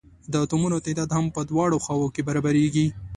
د 0.31 0.33
اتومونو 0.43 0.77
تعداد 0.85 1.09
هم 1.17 1.25
په 1.35 1.41
دواړو 1.49 1.77
خواؤ 1.85 2.07
کې 2.15 2.21
برابریږي. 2.27 2.87